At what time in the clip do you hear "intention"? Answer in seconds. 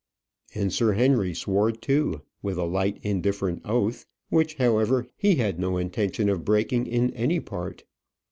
5.77-6.27